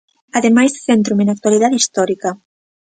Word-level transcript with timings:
Ademais, 0.37 0.71
céntrome 0.87 1.23
na 1.25 1.35
actualidade 1.37 1.79
histórica. 1.81 2.29